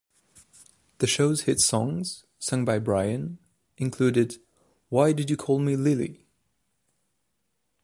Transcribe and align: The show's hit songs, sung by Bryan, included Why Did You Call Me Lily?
The 0.97 1.05
show's 1.05 1.41
hit 1.41 1.59
songs, 1.59 2.25
sung 2.39 2.65
by 2.65 2.79
Bryan, 2.79 3.37
included 3.77 4.37
Why 4.89 5.13
Did 5.13 5.29
You 5.29 5.37
Call 5.37 5.59
Me 5.59 5.75
Lily? 5.75 6.25